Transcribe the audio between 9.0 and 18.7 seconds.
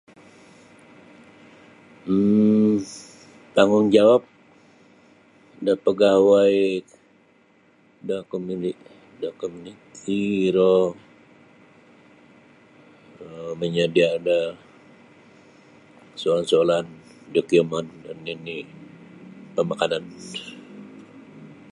da komuniti iro um manyadia' da soalan-soalan dokumen dan nini'